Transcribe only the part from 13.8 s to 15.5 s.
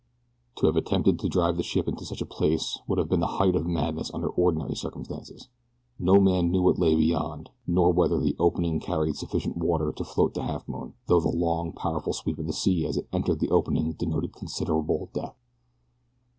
denoted considerable depth.